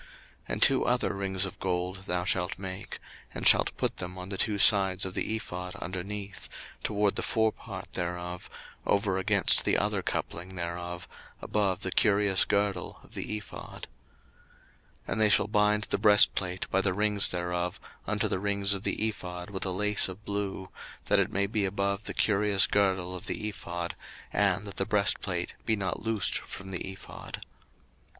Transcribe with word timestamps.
02:028:027 0.01 0.09
And 0.53 0.63
two 0.63 0.83
other 0.85 1.13
rings 1.13 1.45
of 1.45 1.59
gold 1.59 2.05
thou 2.07 2.25
shalt 2.25 2.57
make, 2.57 2.97
and 3.35 3.47
shalt 3.47 3.77
put 3.77 3.97
them 3.97 4.17
on 4.17 4.29
the 4.29 4.37
two 4.39 4.57
sides 4.57 5.05
of 5.05 5.13
the 5.13 5.35
ephod 5.35 5.75
underneath, 5.75 6.49
toward 6.81 7.15
the 7.15 7.21
forepart 7.21 7.93
thereof, 7.93 8.49
over 8.83 9.19
against 9.19 9.63
the 9.63 9.77
other 9.77 10.01
coupling 10.01 10.55
thereof, 10.55 11.07
above 11.39 11.83
the 11.83 11.91
curious 11.91 12.45
girdle 12.45 12.99
of 13.03 13.13
the 13.13 13.37
ephod. 13.37 13.87
02:028:028 15.07 15.09
And 15.11 15.21
they 15.21 15.29
shall 15.29 15.47
bind 15.47 15.83
the 15.83 15.99
breastplate 15.99 16.67
by 16.71 16.81
the 16.81 16.95
rings 16.95 17.29
thereof 17.29 17.79
unto 18.07 18.27
the 18.27 18.39
rings 18.39 18.73
of 18.73 18.81
the 18.81 19.07
ephod 19.07 19.51
with 19.51 19.65
a 19.65 19.69
lace 19.69 20.07
of 20.09 20.25
blue, 20.25 20.69
that 21.05 21.19
it 21.19 21.31
may 21.31 21.45
be 21.45 21.63
above 21.63 22.05
the 22.05 22.15
curious 22.15 22.65
girdle 22.65 23.15
of 23.15 23.27
the 23.27 23.47
ephod, 23.47 23.93
and 24.33 24.65
that 24.65 24.77
the 24.77 24.85
breastplate 24.87 25.53
be 25.63 25.75
not 25.75 26.01
loosed 26.01 26.39
from 26.39 26.71
the 26.71 26.91
ephod. 26.91 27.43